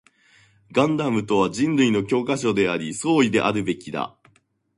[0.71, 4.17] ガンダムとは人類の教科書であり、総意であるべきだ